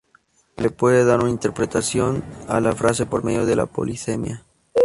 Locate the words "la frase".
2.59-3.05